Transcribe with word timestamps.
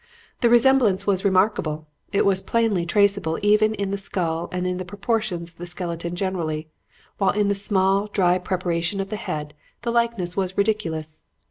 The 0.39 0.49
resemblance 0.49 1.05
was 1.05 1.23
remarkable. 1.23 1.85
It 2.11 2.25
was 2.25 2.41
plainly 2.41 2.87
traceable 2.87 3.37
even 3.43 3.75
in 3.75 3.91
the 3.91 3.97
skull 3.97 4.49
and 4.51 4.65
in 4.65 4.77
the 4.77 4.83
proportions 4.83 5.51
of 5.51 5.57
the 5.57 5.67
skeleton 5.67 6.15
generally, 6.15 6.69
while 7.19 7.29
in 7.29 7.49
the 7.49 7.53
small, 7.53 8.07
dry 8.07 8.39
preparation 8.39 8.99
of 8.99 9.11
the 9.11 9.15
head 9.15 9.53
the 9.83 9.91
likeness 9.91 10.35
was 10.35 10.57
ridiculous. 10.57 11.21